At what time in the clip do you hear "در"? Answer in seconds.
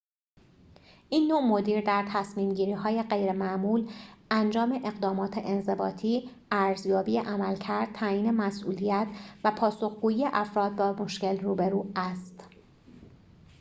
1.81-2.07